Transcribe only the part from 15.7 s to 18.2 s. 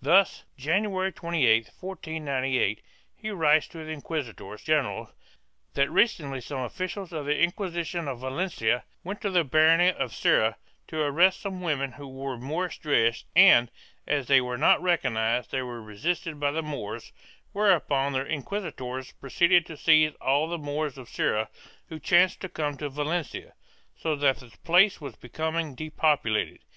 resisted by the Moors, whereupon